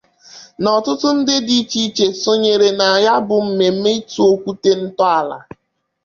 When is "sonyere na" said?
2.21-2.85